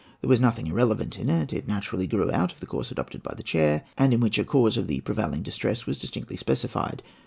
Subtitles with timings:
[0.21, 3.35] There was nothing irrelevant in it; it naturally grew out of the course adopted by
[3.35, 7.03] the chair, and in which a cause of the prevailing distress was distinctly specified.